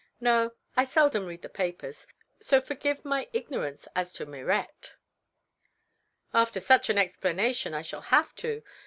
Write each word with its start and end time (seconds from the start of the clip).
No, 0.19 0.53
I 0.75 0.85
seldom 0.85 1.27
read 1.27 1.43
the 1.43 1.47
papers, 1.47 2.07
so 2.39 2.59
forgive 2.59 3.05
my 3.05 3.29
ignorance 3.33 3.87
as 3.95 4.13
to 4.13 4.25
Mirette." 4.25 4.93
"After 6.33 6.59
such 6.59 6.89
an 6.89 6.97
explanation 6.97 7.75
I 7.75 7.83
shall 7.83 8.01
have 8.01 8.33
to. 8.37 8.63